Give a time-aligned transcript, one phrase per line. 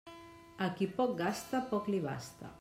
[0.67, 2.49] A qui poc gasta, poc li basta.